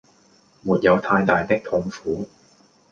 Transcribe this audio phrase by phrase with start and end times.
[0.63, 2.27] 沒有太大的痛苦